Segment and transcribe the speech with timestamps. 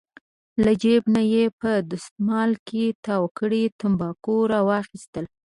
[0.63, 5.25] له جېب نه یې په دستمال کې تاو کړي تنباکو راوویستل.